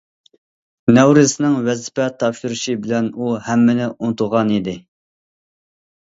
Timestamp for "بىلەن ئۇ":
2.85-3.29